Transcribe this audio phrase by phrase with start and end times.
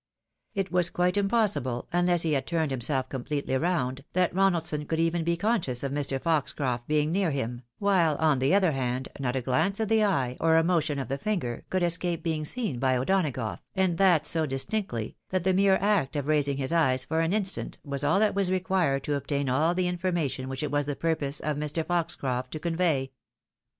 [0.55, 5.23] It was quite impossible, unless he had turned himself completely round, that Ronaldson could even
[5.23, 6.19] be conscious of Mr.
[6.19, 10.37] Foxcroft being near him; while on the other hand, not a glance of the eye,
[10.39, 14.47] or a motion of the finger, could escape being seen by O'Donagough, and that so
[14.47, 18.33] distinctly, that the mere act of raising his eyes for an instant was all that
[18.33, 21.85] was required to obtain all the informa tion which it was the purpose of Mr.
[21.85, 23.11] Foxcroft to convey.